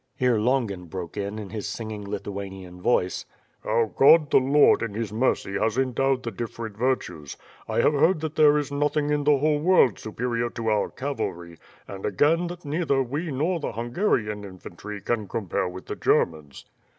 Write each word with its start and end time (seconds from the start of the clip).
Here 0.15 0.39
Longin 0.39 0.85
broke 0.85 1.15
in 1.15 1.37
in 1.37 1.51
his 1.51 1.69
singing, 1.69 2.09
Lithuanian 2.09 2.81
voice: 2.81 3.23
"How 3.63 3.91
God 3.95 4.31
the 4.31 4.39
Lord 4.39 4.81
in 4.81 4.95
His 4.95 5.13
mercy 5.13 5.53
has 5.59 5.77
endowed 5.77 6.23
the 6.23 6.31
differ 6.31 6.65
ent 6.65 6.75
virtues. 6.75 7.37
I 7.67 7.81
have 7.81 7.93
heard 7.93 8.19
that 8.21 8.33
there 8.35 8.57
is 8.57 8.71
nothing 8.71 9.11
in 9.11 9.25
the 9.25 9.37
whole 9.37 9.59
world 9.59 9.99
superior 9.99 10.49
to 10.49 10.71
our 10.71 10.89
cavalry; 10.89 11.59
and 11.87 12.03
again 12.03 12.47
that 12.47 12.65
neither 12.65 13.03
we 13.03 13.29
nor 13.29 13.59
the 13.59 13.73
Hungarian 13.73 14.43
infantry 14.43 15.01
can 15.01 15.27
compare 15.27 15.69
with 15.69 15.85
the 15.85 15.95
Germans." 15.95 16.65